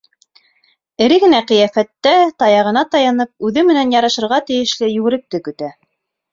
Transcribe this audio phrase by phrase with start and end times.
[1.07, 2.15] Эре генә ҡиәфәттә,
[2.45, 5.75] таяғына таянып, үҙе менән ярышырға тейешле йүгеректе көтә.